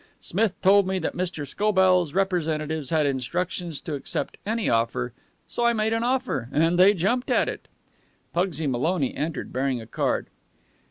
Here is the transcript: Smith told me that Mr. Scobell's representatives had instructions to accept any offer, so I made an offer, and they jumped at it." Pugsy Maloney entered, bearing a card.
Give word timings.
Smith 0.19 0.59
told 0.63 0.87
me 0.87 0.97
that 0.97 1.15
Mr. 1.15 1.45
Scobell's 1.45 2.15
representatives 2.15 2.89
had 2.89 3.05
instructions 3.05 3.79
to 3.81 3.93
accept 3.93 4.37
any 4.47 4.67
offer, 4.67 5.13
so 5.47 5.63
I 5.63 5.73
made 5.73 5.93
an 5.93 6.03
offer, 6.03 6.49
and 6.51 6.79
they 6.79 6.95
jumped 6.95 7.29
at 7.29 7.47
it." 7.47 7.67
Pugsy 8.33 8.65
Maloney 8.65 9.15
entered, 9.15 9.53
bearing 9.53 9.79
a 9.79 9.85
card. 9.85 10.25